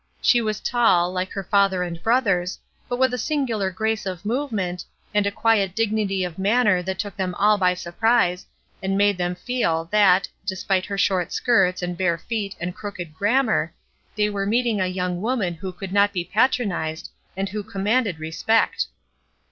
[0.19, 2.57] She was tall, like her father and brothers,
[2.89, 6.97] but with a singular grace of movement, and a quiet dignity of man ner that
[6.97, 8.47] took them all by surprise,
[8.81, 13.75] and made them feel, that, despite her short skirts and bare feet and crooked grammar,
[14.15, 18.87] they were meeting a young woman who could not be patronized, and who commanded respect.